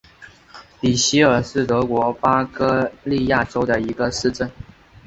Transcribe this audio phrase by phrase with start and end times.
[0.79, 4.49] 比希尔是德国巴伐利亚州的一个市镇。